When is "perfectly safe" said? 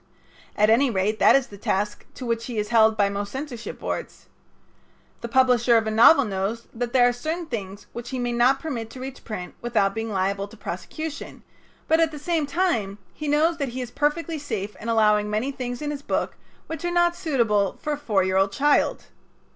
13.91-14.75